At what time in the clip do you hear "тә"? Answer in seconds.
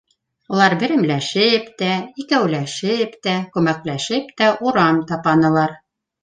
1.81-1.89, 3.29-3.35, 4.43-4.49